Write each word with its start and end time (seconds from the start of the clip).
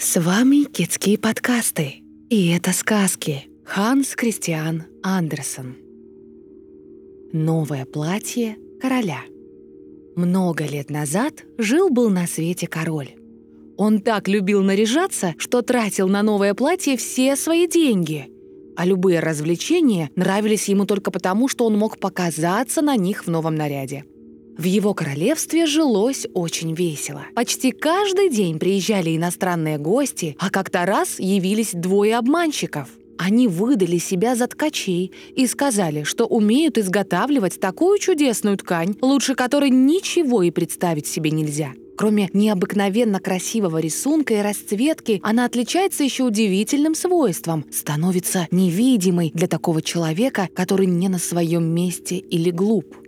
С 0.00 0.20
вами 0.20 0.62
Китские 0.62 1.18
подкасты. 1.18 2.04
И 2.30 2.50
это 2.50 2.72
сказки. 2.72 3.48
Ханс 3.64 4.14
Кристиан 4.14 4.84
Андерсон. 5.02 5.74
Новое 7.32 7.84
платье 7.84 8.58
короля. 8.80 9.22
Много 10.14 10.66
лет 10.66 10.88
назад 10.88 11.42
жил-был 11.58 12.10
на 12.10 12.28
свете 12.28 12.68
король. 12.68 13.16
Он 13.76 14.00
так 14.00 14.28
любил 14.28 14.62
наряжаться, 14.62 15.34
что 15.36 15.62
тратил 15.62 16.06
на 16.06 16.22
новое 16.22 16.54
платье 16.54 16.96
все 16.96 17.34
свои 17.34 17.66
деньги. 17.66 18.30
А 18.76 18.86
любые 18.86 19.18
развлечения 19.18 20.12
нравились 20.14 20.68
ему 20.68 20.86
только 20.86 21.10
потому, 21.10 21.48
что 21.48 21.66
он 21.66 21.76
мог 21.76 21.98
показаться 21.98 22.82
на 22.82 22.94
них 22.94 23.26
в 23.26 23.30
новом 23.30 23.56
наряде. 23.56 24.04
В 24.58 24.64
его 24.64 24.92
королевстве 24.92 25.66
жилось 25.66 26.26
очень 26.34 26.74
весело. 26.74 27.24
Почти 27.36 27.70
каждый 27.70 28.28
день 28.28 28.58
приезжали 28.58 29.16
иностранные 29.16 29.78
гости, 29.78 30.36
а 30.40 30.50
как-то 30.50 30.84
раз 30.84 31.20
явились 31.20 31.70
двое 31.72 32.16
обманщиков. 32.16 32.88
Они 33.18 33.46
выдали 33.46 33.98
себя 33.98 34.34
за 34.34 34.48
ткачей 34.48 35.12
и 35.36 35.46
сказали, 35.46 36.02
что 36.02 36.26
умеют 36.26 36.76
изготавливать 36.76 37.60
такую 37.60 38.00
чудесную 38.00 38.56
ткань, 38.56 38.96
лучше 39.00 39.36
которой 39.36 39.70
ничего 39.70 40.42
и 40.42 40.50
представить 40.50 41.06
себе 41.06 41.30
нельзя. 41.30 41.72
Кроме 41.96 42.28
необыкновенно 42.32 43.20
красивого 43.20 43.78
рисунка 43.78 44.34
и 44.34 44.42
расцветки, 44.42 45.20
она 45.22 45.44
отличается 45.44 46.02
еще 46.02 46.24
удивительным 46.24 46.96
свойством– 46.96 47.64
становится 47.72 48.48
невидимой 48.50 49.30
для 49.32 49.46
такого 49.46 49.82
человека, 49.82 50.48
который 50.52 50.86
не 50.86 51.08
на 51.08 51.18
своем 51.18 51.64
месте 51.64 52.16
или 52.16 52.50
глуп. 52.50 53.07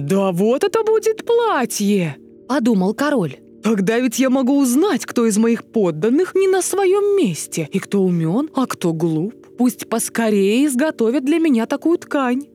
«Да 0.00 0.32
вот 0.32 0.64
это 0.64 0.82
будет 0.82 1.24
платье!»– 1.26 2.16
подумал 2.48 2.94
король. 2.94 3.36
«Тогда 3.62 3.98
ведь 3.98 4.18
я 4.18 4.30
могу 4.30 4.58
узнать, 4.58 5.04
кто 5.04 5.26
из 5.26 5.36
моих 5.36 5.64
подданных 5.64 6.34
не 6.34 6.48
на 6.48 6.62
своем 6.62 7.18
месте, 7.18 7.68
и 7.70 7.78
кто 7.78 8.02
умен, 8.02 8.48
а 8.54 8.66
кто 8.66 8.94
глуп. 8.94 9.34
Пусть 9.58 9.88
поскорее 9.88 10.64
изготовят 10.64 11.24
для 11.24 11.38
меня 11.38 11.66
такую 11.66 11.98
ткань». 11.98 12.46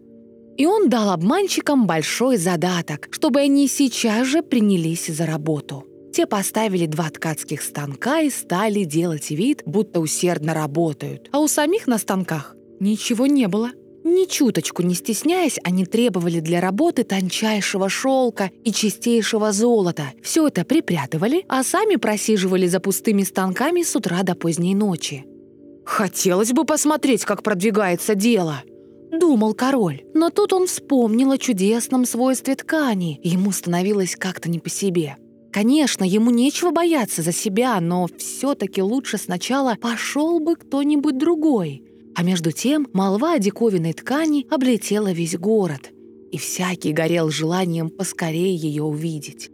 И 0.57 0.65
он 0.65 0.89
дал 0.89 1.11
обманщикам 1.11 1.85
большой 1.85 2.37
задаток, 2.37 3.09
чтобы 3.11 3.41
они 3.41 3.67
сейчас 3.67 4.25
же 4.25 4.41
принялись 4.41 5.07
за 5.07 5.25
работу. 5.25 5.85
Те 6.13 6.25
поставили 6.25 6.85
два 6.85 7.09
ткацких 7.09 7.61
станка 7.61 8.21
и 8.21 8.29
стали 8.29 8.85
делать 8.85 9.29
вид, 9.31 9.63
будто 9.65 9.99
усердно 9.99 10.53
работают. 10.53 11.29
А 11.33 11.39
у 11.39 11.47
самих 11.47 11.87
на 11.87 11.97
станках 11.97 12.55
ничего 12.79 13.27
не 13.27 13.47
было. 13.47 13.71
Ни 14.07 14.25
чуточку 14.25 14.83
не 14.83 14.93
стесняясь, 14.93 15.57
они 15.63 15.83
требовали 15.83 16.39
для 16.39 16.61
работы 16.61 17.03
тончайшего 17.03 17.89
шелка 17.89 18.51
и 18.63 18.71
чистейшего 18.71 19.51
золота. 19.51 20.11
Все 20.21 20.47
это 20.47 20.63
припрятывали, 20.63 21.43
а 21.49 21.63
сами 21.63 21.95
просиживали 21.95 22.67
за 22.67 22.79
пустыми 22.79 23.23
станками 23.23 23.81
с 23.81 23.95
утра 23.95 24.21
до 24.21 24.35
поздней 24.35 24.75
ночи. 24.75 25.25
«Хотелось 25.85 26.51
бы 26.51 26.65
посмотреть, 26.65 27.25
как 27.25 27.41
продвигается 27.41 28.13
дело»,— 28.13 28.61
думал 29.11 29.55
король. 29.55 30.03
Но 30.13 30.29
тут 30.29 30.53
он 30.53 30.67
вспомнил 30.67 31.31
о 31.31 31.39
чудесном 31.39 32.05
свойстве 32.05 32.53
ткани. 32.53 33.19
Ему 33.23 33.51
становилось 33.51 34.15
как-то 34.15 34.51
не 34.51 34.59
по 34.59 34.69
себе. 34.69 35.17
Конечно, 35.51 36.03
ему 36.03 36.29
нечего 36.29 36.69
бояться 36.69 37.23
за 37.23 37.31
себя, 37.31 37.79
но 37.81 38.07
все-таки 38.19 38.83
лучше 38.83 39.17
сначала 39.17 39.75
пошел 39.81 40.39
бы 40.39 40.57
кто-нибудь 40.57 41.17
другой. 41.17 41.84
А 42.15 42.23
между 42.23 42.51
тем 42.51 42.87
молва 42.93 43.33
о 43.33 43.39
диковинной 43.39 43.93
ткани 43.93 44.47
облетела 44.49 45.11
весь 45.11 45.37
город, 45.37 45.91
и 46.31 46.37
всякий 46.37 46.93
горел 46.93 47.29
желанием 47.29 47.89
поскорее 47.89 48.55
ее 48.55 48.83
увидеть. 48.83 49.51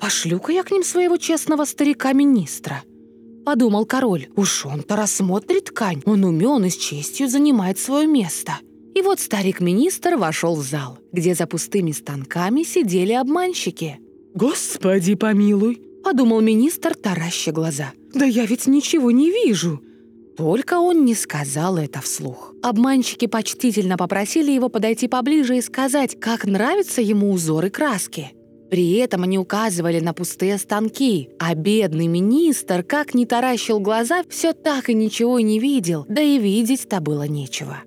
«Пошлю-ка 0.00 0.52
я 0.52 0.62
к 0.62 0.70
ним 0.70 0.84
своего 0.84 1.16
честного 1.16 1.64
старика-министра»,— 1.64 2.84
подумал 3.44 3.86
король. 3.86 4.28
«Уж 4.36 4.66
он-то 4.66 4.94
рассмотрит 4.94 5.64
ткань, 5.66 6.02
он 6.04 6.24
умен 6.24 6.64
и 6.64 6.70
с 6.70 6.76
честью 6.76 7.28
занимает 7.28 7.78
свое 7.78 8.06
место». 8.06 8.52
И 8.94 9.02
вот 9.02 9.20
старик-министр 9.20 10.16
вошел 10.16 10.54
в 10.54 10.62
зал, 10.62 10.98
где 11.12 11.34
за 11.34 11.46
пустыми 11.46 11.92
станками 11.92 12.62
сидели 12.62 13.12
обманщики. 13.12 13.98
«Господи 14.34 15.14
помилуй!»— 15.14 15.82
подумал 16.04 16.40
министр, 16.40 16.94
тараща 16.94 17.52
глаза. 17.52 17.92
«Да 18.14 18.24
я 18.24 18.46
ведь 18.46 18.66
ничего 18.66 19.10
не 19.10 19.30
вижу!» 19.30 19.82
Только 20.36 20.78
он 20.78 21.04
не 21.04 21.14
сказал 21.14 21.78
это 21.78 22.00
вслух. 22.00 22.54
Обманщики 22.62 23.26
почтительно 23.26 23.96
попросили 23.96 24.50
его 24.52 24.68
подойти 24.68 25.08
поближе 25.08 25.56
и 25.56 25.62
сказать, 25.62 26.18
как 26.20 26.44
нравятся 26.44 27.00
ему 27.00 27.32
узоры 27.32 27.70
краски. 27.70 28.32
При 28.70 28.94
этом 28.94 29.22
они 29.22 29.38
указывали 29.38 30.00
на 30.00 30.12
пустые 30.12 30.58
станки, 30.58 31.30
а 31.38 31.54
бедный 31.54 32.08
министр, 32.08 32.82
как 32.82 33.14
ни 33.14 33.24
таращил 33.24 33.78
глаза, 33.80 34.22
все 34.28 34.52
так 34.52 34.90
и 34.90 34.94
ничего 34.94 35.38
не 35.40 35.58
видел, 35.60 36.04
да 36.08 36.20
и 36.20 36.38
видеть-то 36.38 37.00
было 37.00 37.28
нечего. 37.28 37.78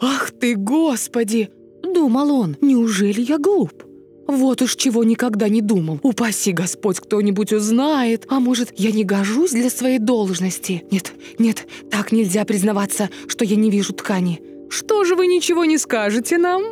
«Ах 0.00 0.32
ты, 0.32 0.56
Господи!»— 0.56 1.50
думал 1.82 2.30
он. 2.30 2.56
«Неужели 2.60 3.22
я 3.22 3.38
глуп? 3.38 3.85
Вот 4.26 4.62
уж 4.62 4.76
чего 4.76 5.04
никогда 5.04 5.48
не 5.48 5.60
думал. 5.60 6.00
Упаси 6.02 6.52
Господь, 6.52 6.98
кто-нибудь 7.00 7.52
узнает. 7.52 8.26
А 8.28 8.40
может, 8.40 8.72
я 8.76 8.90
не 8.90 9.04
гожусь 9.04 9.52
для 9.52 9.70
своей 9.70 9.98
должности? 9.98 10.84
Нет, 10.90 11.12
нет, 11.38 11.66
так 11.90 12.12
нельзя 12.12 12.44
признаваться, 12.44 13.08
что 13.28 13.44
я 13.44 13.56
не 13.56 13.70
вижу 13.70 13.92
ткани. 13.92 14.42
Что 14.68 15.04
же 15.04 15.14
вы 15.14 15.26
ничего 15.26 15.64
не 15.64 15.78
скажете 15.78 16.38
нам?» 16.38 16.62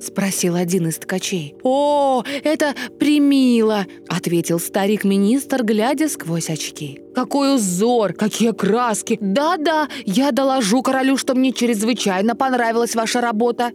Спросил 0.00 0.56
один 0.56 0.88
из 0.88 0.96
ткачей. 0.96 1.54
«О, 1.62 2.22
это 2.44 2.74
примило!»— 2.98 3.86
ответил 4.08 4.60
старик-министр, 4.60 5.64
глядя 5.64 6.08
сквозь 6.08 6.50
очки. 6.50 7.00
«Какой 7.14 7.56
узор! 7.56 8.12
Какие 8.12 8.52
краски! 8.52 9.18
Да-да, 9.20 9.88
я 10.04 10.32
доложу 10.32 10.82
королю, 10.82 11.16
что 11.16 11.34
мне 11.34 11.52
чрезвычайно 11.52 12.34
понравилась 12.36 12.94
ваша 12.94 13.20
работа. 13.22 13.70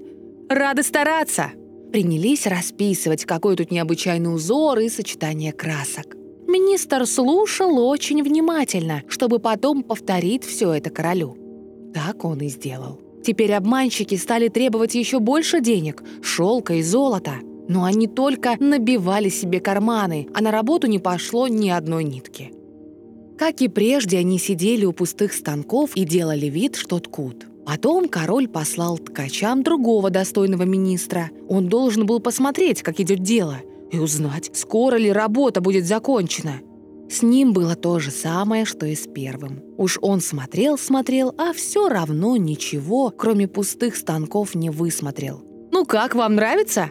Рады 0.47 0.83
стараться!» 0.83 1.53
Принялись 1.91 2.47
расписывать, 2.47 3.25
какой 3.25 3.55
тут 3.55 3.71
необычайный 3.71 4.33
узор 4.33 4.79
и 4.79 4.89
сочетание 4.89 5.51
красок. 5.51 6.15
Министр 6.47 7.05
слушал 7.05 7.77
очень 7.87 8.23
внимательно, 8.23 9.03
чтобы 9.07 9.39
потом 9.39 9.83
повторить 9.83 10.43
все 10.43 10.73
это 10.73 10.89
королю. 10.89 11.37
Так 11.93 12.25
он 12.25 12.39
и 12.39 12.47
сделал. 12.47 12.99
Теперь 13.23 13.53
обманщики 13.53 14.15
стали 14.15 14.47
требовать 14.47 14.95
еще 14.95 15.19
больше 15.19 15.61
денег, 15.61 16.03
шелка 16.21 16.73
и 16.75 16.81
золота. 16.81 17.35
Но 17.67 17.83
они 17.83 18.07
только 18.07 18.55
набивали 18.59 19.29
себе 19.29 19.59
карманы, 19.59 20.27
а 20.33 20.41
на 20.41 20.51
работу 20.51 20.87
не 20.87 20.99
пошло 20.99 21.47
ни 21.47 21.69
одной 21.69 22.03
нитки. 22.03 22.51
Как 23.37 23.61
и 23.61 23.67
прежде, 23.67 24.17
они 24.17 24.37
сидели 24.37 24.85
у 24.85 24.93
пустых 24.93 25.33
станков 25.33 25.95
и 25.95 26.03
делали 26.03 26.47
вид, 26.47 26.75
что 26.75 26.99
ткут. 26.99 27.47
Потом 27.65 28.09
король 28.09 28.47
послал 28.47 28.97
ткачам 28.97 29.63
другого 29.63 30.09
достойного 30.09 30.63
министра. 30.63 31.29
Он 31.47 31.67
должен 31.67 32.05
был 32.05 32.19
посмотреть, 32.19 32.81
как 32.81 32.99
идет 32.99 33.21
дело, 33.21 33.57
и 33.91 33.99
узнать, 33.99 34.49
скоро 34.53 34.95
ли 34.95 35.11
работа 35.11 35.61
будет 35.61 35.85
закончена. 35.85 36.61
С 37.09 37.21
ним 37.21 37.51
было 37.51 37.75
то 37.75 37.99
же 37.99 38.09
самое, 38.09 38.63
что 38.63 38.85
и 38.85 38.95
с 38.95 39.05
первым. 39.05 39.61
Уж 39.77 39.99
он 40.01 40.21
смотрел-смотрел, 40.21 41.35
а 41.37 41.51
все 41.51 41.89
равно 41.89 42.37
ничего, 42.37 43.11
кроме 43.11 43.47
пустых 43.47 43.97
станков, 43.97 44.55
не 44.55 44.69
высмотрел. 44.69 45.43
«Ну 45.71 45.85
как, 45.85 46.15
вам 46.15 46.35
нравится?» 46.35 46.89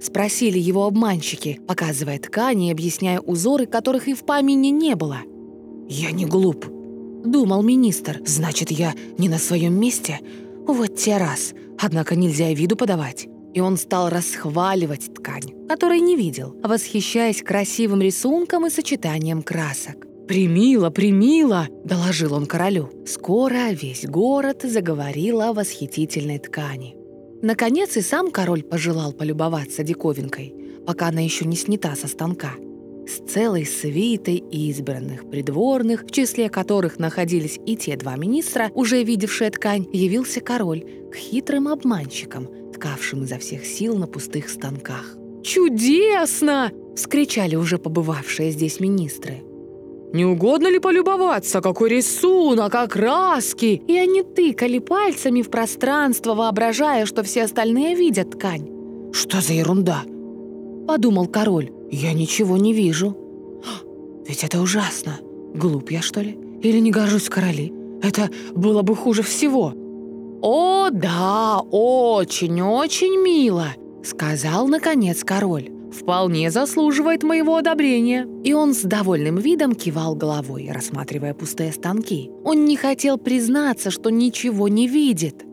Спросили 0.00 0.58
его 0.58 0.84
обманщики, 0.84 1.60
показывая 1.68 2.18
ткани 2.18 2.68
и 2.68 2.72
объясняя 2.72 3.20
узоры, 3.20 3.66
которых 3.66 4.08
и 4.08 4.14
в 4.14 4.24
помине 4.24 4.70
не 4.70 4.96
было. 4.96 5.18
«Я 5.88 6.10
не 6.10 6.26
глуп», 6.26 6.66
Думал 7.24 7.62
министр, 7.62 8.20
значит, 8.26 8.70
я 8.70 8.94
не 9.16 9.28
на 9.28 9.38
своем 9.38 9.78
месте? 9.78 10.20
Вот 10.66 10.96
те 10.96 11.18
раз. 11.18 11.54
Однако 11.78 12.16
нельзя 12.16 12.52
виду 12.52 12.76
подавать. 12.76 13.28
И 13.54 13.60
он 13.60 13.76
стал 13.76 14.08
расхваливать 14.08 15.14
ткань, 15.14 15.68
которой 15.68 16.00
не 16.00 16.16
видел, 16.16 16.56
восхищаясь 16.62 17.42
красивым 17.42 18.00
рисунком 18.00 18.66
и 18.66 18.70
сочетанием 18.70 19.42
красок. 19.42 20.06
«Примила, 20.26 20.90
примила!»– 20.90 21.68
доложил 21.84 22.34
он 22.34 22.46
королю. 22.46 22.90
Скоро 23.06 23.70
весь 23.72 24.06
город 24.06 24.62
заговорил 24.64 25.42
о 25.42 25.52
восхитительной 25.52 26.38
ткани. 26.38 26.96
Наконец 27.42 27.96
и 27.96 28.00
сам 28.00 28.30
король 28.30 28.62
пожелал 28.62 29.12
полюбоваться 29.12 29.82
диковинкой, 29.82 30.54
пока 30.86 31.08
она 31.08 31.20
еще 31.20 31.44
не 31.44 31.56
снята 31.56 31.94
со 31.94 32.08
станка– 32.08 32.52
с 33.06 33.30
целой 33.30 33.66
свитой 33.66 34.36
избранных 34.36 35.28
придворных, 35.28 36.04
в 36.04 36.10
числе 36.10 36.48
которых 36.48 36.98
находились 36.98 37.58
и 37.66 37.76
те 37.76 37.96
два 37.96 38.16
министра, 38.16 38.70
уже 38.74 39.02
видевшие 39.02 39.50
ткань, 39.50 39.86
явился 39.92 40.40
король 40.40 40.84
к 41.12 41.16
хитрым 41.16 41.68
обманщикам, 41.68 42.48
ткавшим 42.74 43.24
изо 43.24 43.38
всех 43.38 43.64
сил 43.64 43.96
на 43.96 44.06
пустых 44.06 44.48
станках. 44.48 45.16
«Чудесно!»— 45.42 46.70
вскричали 46.96 47.56
уже 47.56 47.78
побывавшие 47.78 48.50
здесь 48.52 48.80
министры. 48.80 49.42
«Не 50.12 50.24
угодно 50.26 50.68
ли 50.68 50.78
полюбоваться? 50.78 51.60
Какой 51.60 51.88
рисунок, 51.88 52.74
а 52.74 52.86
краски!» 52.86 53.82
И 53.88 53.96
они 53.96 54.22
тыкали 54.22 54.78
пальцами 54.78 55.42
в 55.42 55.50
пространство, 55.50 56.34
воображая, 56.34 57.06
что 57.06 57.22
все 57.22 57.44
остальные 57.44 57.96
видят 57.96 58.32
ткань. 58.32 58.68
«Что 59.12 59.40
за 59.40 59.54
ерунда?»— 59.54 60.02
подумал 60.86 61.26
король. 61.26 61.72
Я 61.92 62.14
ничего 62.14 62.56
не 62.56 62.72
вижу. 62.72 63.14
Ведь 64.26 64.44
это 64.44 64.62
ужасно. 64.62 65.20
Глуп 65.54 65.90
я, 65.90 66.00
что 66.00 66.22
ли? 66.22 66.38
Или 66.62 66.78
не 66.78 66.90
горжусь 66.90 67.28
короли? 67.28 67.70
Это 68.02 68.30
было 68.54 68.80
бы 68.80 68.96
хуже 68.96 69.22
всего. 69.22 69.74
«О, 70.40 70.88
да, 70.90 71.60
очень-очень 71.70 73.22
мило»,— 73.22 73.68
сказал, 74.02 74.66
наконец, 74.66 75.22
король. 75.22 75.70
«Вполне 75.92 76.50
заслуживает 76.50 77.22
моего 77.22 77.56
одобрения». 77.56 78.26
И 78.42 78.52
он 78.52 78.74
с 78.74 78.82
довольным 78.82 79.36
видом 79.36 79.74
кивал 79.74 80.16
головой, 80.16 80.68
рассматривая 80.72 81.34
пустые 81.34 81.72
станки. 81.72 82.30
Он 82.42 82.64
не 82.64 82.76
хотел 82.76 83.18
признаться, 83.18 83.92
что 83.92 84.10
ничего 84.10 84.66
не 84.66 84.88
видит. 84.88 85.44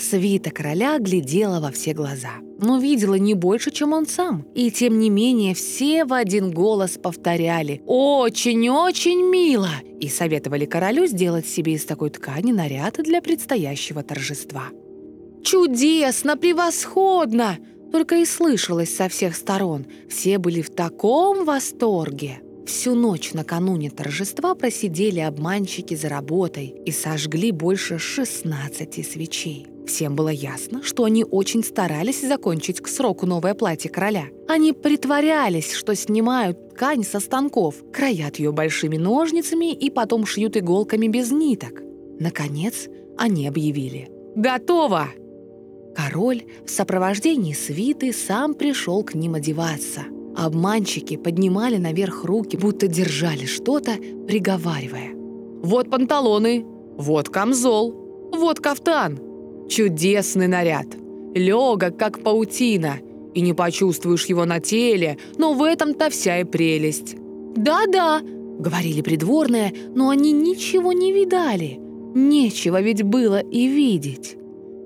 Свита 0.00 0.50
короля 0.50 0.98
глядела 0.98 1.60
во 1.60 1.70
все 1.70 1.92
глаза, 1.92 2.32
но 2.58 2.78
видела 2.78 3.16
не 3.16 3.34
больше, 3.34 3.70
чем 3.70 3.92
он 3.92 4.06
сам. 4.06 4.46
И 4.54 4.70
тем 4.70 4.98
не 4.98 5.10
менее 5.10 5.54
все 5.54 6.04
в 6.04 6.12
один 6.12 6.50
голос 6.50 6.92
повторяли 6.92 7.82
«Очень-очень 7.86 9.22
мило!» 9.22 9.70
и 10.00 10.08
советовали 10.08 10.64
королю 10.64 11.06
сделать 11.06 11.46
себе 11.46 11.74
из 11.74 11.84
такой 11.84 12.10
ткани 12.10 12.52
наряд 12.52 12.94
для 13.02 13.20
предстоящего 13.20 14.02
торжества. 14.02 14.64
«Чудесно! 15.44 16.36
Превосходно!» 16.36 17.58
Только 17.92 18.16
и 18.16 18.24
слышалось 18.24 18.94
со 18.94 19.08
всех 19.08 19.34
сторон. 19.34 19.86
Все 20.08 20.38
были 20.38 20.62
в 20.62 20.70
таком 20.70 21.44
восторге. 21.44 22.40
Всю 22.66 22.94
ночь 22.94 23.32
накануне 23.32 23.90
торжества 23.90 24.54
просидели 24.54 25.20
обманщики 25.20 25.94
за 25.94 26.08
работой 26.08 26.74
и 26.84 26.92
сожгли 26.92 27.52
больше 27.52 27.98
16 27.98 29.06
свечей. 29.06 29.66
Всем 29.86 30.14
было 30.14 30.28
ясно, 30.28 30.82
что 30.82 31.04
они 31.04 31.24
очень 31.24 31.64
старались 31.64 32.20
закончить 32.20 32.80
к 32.80 32.86
сроку 32.86 33.26
новое 33.26 33.54
платье 33.54 33.90
короля. 33.90 34.26
Они 34.46 34.72
притворялись, 34.72 35.72
что 35.72 35.96
снимают 35.96 36.70
ткань 36.70 37.02
со 37.02 37.18
станков, 37.18 37.76
краят 37.92 38.38
ее 38.38 38.52
большими 38.52 38.96
ножницами 38.96 39.72
и 39.72 39.90
потом 39.90 40.26
шьют 40.26 40.56
иголками 40.56 41.08
без 41.08 41.32
ниток. 41.32 41.82
Наконец, 42.20 42.88
они 43.18 43.48
объявили 43.48 44.10
«Готово!». 44.36 45.08
Король 45.96 46.44
в 46.64 46.70
сопровождении 46.70 47.52
свиты 47.52 48.12
сам 48.12 48.54
пришел 48.54 49.02
к 49.02 49.14
ним 49.14 49.34
одеваться. 49.34 50.02
Обманщики 50.40 51.18
поднимали 51.18 51.76
наверх 51.76 52.24
руки, 52.24 52.56
будто 52.56 52.86
держали 52.86 53.44
что-то, 53.44 53.96
приговаривая. 54.26 55.10
«Вот 55.62 55.90
панталоны! 55.90 56.64
Вот 56.96 57.28
камзол! 57.28 58.30
Вот 58.32 58.58
кафтан!» 58.58 59.20
Чудесный 59.68 60.48
наряд. 60.48 60.86
Легок, 61.34 61.94
как 61.98 62.22
паутина. 62.22 63.00
И 63.34 63.42
не 63.42 63.52
почувствуешь 63.52 64.24
его 64.24 64.46
на 64.46 64.60
теле, 64.60 65.18
но 65.36 65.52
в 65.52 65.62
этом-то 65.62 66.08
вся 66.08 66.40
и 66.40 66.44
прелесть. 66.44 67.16
«Да-да»,— 67.54 68.22
говорили 68.58 69.02
придворные, 69.02 69.74
но 69.94 70.08
они 70.08 70.32
ничего 70.32 70.94
не 70.94 71.12
видали. 71.12 71.78
Нечего 72.14 72.80
ведь 72.80 73.02
было 73.02 73.40
и 73.40 73.68
видеть. 73.68 74.38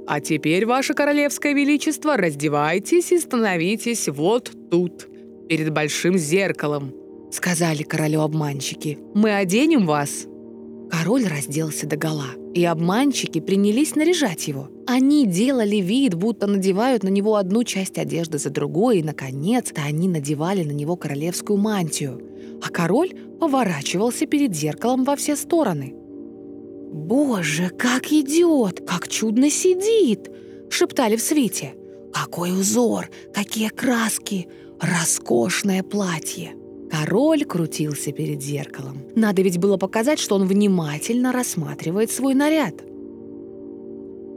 «А 0.09 0.21
теперь, 0.21 0.67
ваше 0.67 0.95
королевское 0.95 1.55
величество, 1.55 2.17
раздевайтесь 2.17 3.13
и 3.13 3.19
становитесь 3.21 4.09
вот 4.09 4.51
тут, 4.69 5.09
перед 5.49 5.73
большим 5.73 6.19
зеркалом»,— 6.19 6.93
сказали 7.31 7.83
королю 7.83 8.21
обманщики. 8.21 8.99
«Мы 9.15 9.35
оденем 9.35 9.87
вас». 9.87 10.27
Король 10.91 11.27
разделся 11.27 11.87
догола, 11.87 12.31
и 12.55 12.65
обманщики 12.65 13.41
принялись 13.41 13.97
наряжать 13.97 14.47
его. 14.47 14.69
Они 14.87 15.27
делали 15.27 15.77
вид, 15.77 16.15
будто 16.15 16.47
надевают 16.47 17.03
на 17.03 17.09
него 17.09 17.37
одну 17.37 17.65
часть 17.65 17.99
одежды 17.99 18.39
за 18.39 18.51
другой, 18.51 18.99
и, 18.99 19.03
наконец-то, 19.03 19.83
они 19.83 20.09
надевали 20.09 20.63
на 20.63 20.73
него 20.73 20.97
королевскую 20.97 21.59
мантию. 21.59 22.21
А 22.63 22.71
король 22.71 23.13
поворачивался 23.41 24.27
перед 24.27 24.55
зеркалом 24.55 25.05
во 25.05 25.17
все 25.17 25.37
стороны. 25.37 25.95
«Боже, 26.93 27.71
как 27.71 28.13
идет! 28.13 28.87
Как 28.87 29.09
чудно 29.09 29.51
сидит!»— 29.51 30.31
шептали 30.71 31.17
в 31.17 31.23
свите. 31.23 31.75
«Какой 32.13 32.53
узор! 32.53 33.11
Какие 33.33 33.69
краски! 33.69 34.47
Роскошное 34.81 35.83
платье!» 35.83 36.55
Король 36.91 37.45
крутился 37.45 38.13
перед 38.13 38.41
зеркалом. 38.43 38.99
Надо 39.17 39.43
ведь 39.43 39.59
было 39.59 39.77
показать, 39.77 40.21
что 40.21 40.37
он 40.37 40.47
внимательно 40.47 41.33
рассматривает 41.33 42.11
свой 42.11 42.35
наряд. 42.35 42.85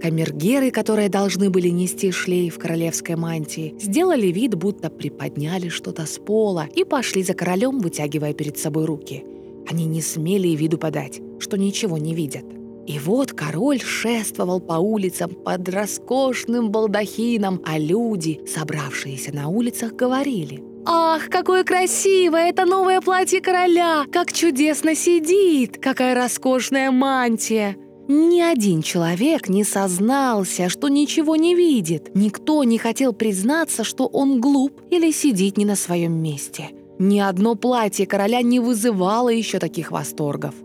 Камергеры, 0.01 0.71
которые 0.71 1.09
должны 1.09 1.49
были 1.49 1.69
нести 1.69 2.11
шлейф 2.11 2.57
королевской 2.57 3.15
мантии, 3.15 3.75
сделали 3.79 4.27
вид, 4.27 4.55
будто 4.55 4.89
приподняли 4.89 5.69
что-то 5.69 6.05
с 6.05 6.19
пола 6.19 6.67
и 6.75 6.83
пошли 6.83 7.23
за 7.23 7.33
королем, 7.33 7.79
вытягивая 7.79 8.33
перед 8.33 8.57
собой 8.57 8.85
руки. 8.85 9.23
Они 9.69 9.85
не 9.85 10.01
смели 10.01 10.47
и 10.49 10.55
виду 10.55 10.77
подать, 10.77 11.19
что 11.39 11.57
ничего 11.57 11.97
не 11.97 12.13
видят. 12.15 12.45
И 12.87 12.99
вот 12.99 13.33
король 13.33 13.81
шествовал 13.81 14.61
по 14.61 14.73
улицам 14.73 15.31
под 15.31 15.67
роскошным 15.67 16.71
балдахином, 16.71 17.61
а 17.65 17.77
люди, 17.77 18.39
собравшиеся 18.47 19.35
на 19.35 19.49
улицах, 19.49 19.93
говорили 19.93 20.63
«Ах, 20.85 21.27
какое 21.29 21.65
красивое 21.65 22.49
это 22.49 22.65
новое 22.65 23.01
платье 23.01 23.41
короля! 23.41 24.05
Как 24.09 24.31
чудесно 24.31 24.95
сидит! 24.95 25.77
Какая 25.81 26.15
роскошная 26.15 26.91
мантия!» 26.91 27.75
Ни 28.07 28.39
один 28.39 28.81
человек 28.81 29.49
не 29.49 29.65
сознался, 29.65 30.69
что 30.69 30.87
ничего 30.87 31.35
не 31.35 31.55
видит. 31.55 32.15
Никто 32.15 32.63
не 32.63 32.77
хотел 32.77 33.11
признаться, 33.11 33.83
что 33.83 34.05
он 34.05 34.39
глуп 34.39 34.81
или 34.89 35.11
сидит 35.11 35.57
не 35.57 35.65
на 35.65 35.75
своем 35.75 36.13
месте. 36.13 36.69
Ни 36.99 37.19
одно 37.19 37.55
платье 37.55 38.07
короля 38.07 38.41
не 38.41 38.61
вызывало 38.61 39.27
еще 39.27 39.59
таких 39.59 39.91
восторгов. 39.91 40.55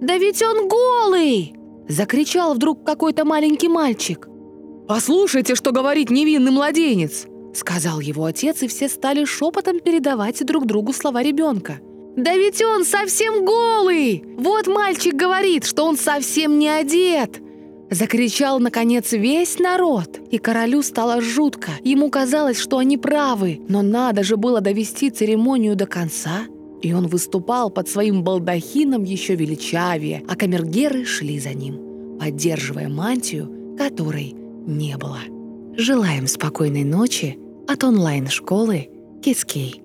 «Да 0.00 0.18
ведь 0.18 0.42
он 0.42 0.68
голый!»– 0.68 1.54
закричал 1.88 2.54
вдруг 2.54 2.84
какой-то 2.84 3.24
маленький 3.24 3.68
мальчик. 3.68 4.28
«Послушайте, 4.88 5.54
что 5.54 5.72
говорит 5.72 6.10
невинный 6.10 6.50
младенец!» 6.50 7.26
сказал 7.56 8.00
его 8.00 8.24
отец, 8.24 8.62
и 8.62 8.68
все 8.68 8.88
стали 8.88 9.24
шепотом 9.24 9.80
передавать 9.80 10.44
друг 10.44 10.66
другу 10.66 10.92
слова 10.92 11.22
ребенка. 11.22 11.80
«Да 12.16 12.34
ведь 12.34 12.62
он 12.62 12.84
совсем 12.84 13.44
голый! 13.44 14.24
Вот 14.38 14.66
мальчик 14.66 15.14
говорит, 15.14 15.64
что 15.64 15.84
он 15.84 15.96
совсем 15.96 16.58
не 16.58 16.68
одет!» 16.68 17.42
Закричал, 17.90 18.58
наконец, 18.58 19.12
весь 19.12 19.58
народ, 19.58 20.18
и 20.30 20.38
королю 20.38 20.82
стало 20.82 21.20
жутко. 21.20 21.70
Ему 21.84 22.10
казалось, 22.10 22.58
что 22.58 22.78
они 22.78 22.96
правы, 22.96 23.60
но 23.68 23.82
надо 23.82 24.24
же 24.24 24.36
было 24.36 24.60
довести 24.60 25.10
церемонию 25.10 25.76
до 25.76 25.86
конца. 25.86 26.46
И 26.82 26.92
он 26.92 27.06
выступал 27.06 27.70
под 27.70 27.88
своим 27.88 28.22
балдахином 28.22 29.04
еще 29.04 29.34
величавее, 29.34 30.22
а 30.28 30.36
камергеры 30.36 31.04
шли 31.04 31.38
за 31.38 31.54
ним, 31.54 32.18
поддерживая 32.18 32.88
мантию, 32.88 33.76
которой 33.78 34.34
не 34.66 34.96
было. 34.96 35.20
Желаем 35.76 36.26
спокойной 36.26 36.84
ночи 36.84 37.38
от 37.68 37.84
онлайн-школы 37.84 38.88
Кицкей. 39.22 39.82